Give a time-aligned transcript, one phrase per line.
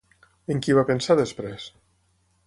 [0.53, 1.67] En qui va pensar després?